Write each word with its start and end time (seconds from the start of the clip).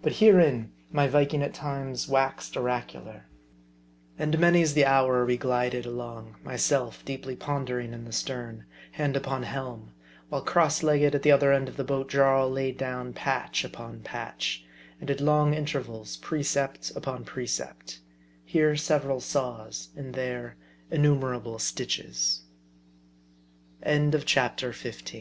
But 0.00 0.12
herein 0.22 0.70
my 0.92 1.08
Viking 1.08 1.42
at 1.42 1.52
times 1.52 2.06
waxed 2.08 2.56
oracular. 2.56 3.26
And 4.16 4.38
many's 4.38 4.74
the 4.74 4.84
hour 4.84 5.26
we 5.26 5.36
glided 5.36 5.84
along, 5.84 6.36
myself 6.44 7.04
deeply 7.04 7.34
pondering 7.34 7.92
in 7.92 8.04
the 8.04 8.12
stern, 8.12 8.64
Jiand 8.96 9.16
upon 9.16 9.42
helm; 9.42 9.92
while 10.28 10.44
crosslegged 10.44 11.16
at 11.16 11.22
the 11.22 11.32
other 11.32 11.52
end 11.52 11.68
of 11.68 11.76
the 11.76 11.82
boat 11.82 12.08
Jarl 12.08 12.48
laid 12.48 12.78
down 12.78 13.12
patch 13.12 13.64
upon 13.64 14.02
patch, 14.04 14.64
and 15.00 15.10
at 15.10 15.20
long 15.20 15.52
intervals 15.52 16.16
pre 16.18 16.44
cept 16.44 16.92
upon 16.94 17.24
precept; 17.24 17.98
here 18.44 18.76
several 18.76 19.18
saws, 19.18 19.88
and 19.96 20.14
there 20.14 20.54
innumera 20.92 21.42
ble 21.42 21.58
stit 21.58 22.36